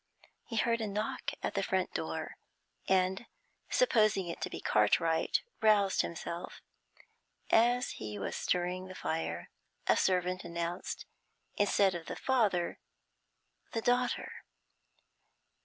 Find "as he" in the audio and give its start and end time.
7.51-8.17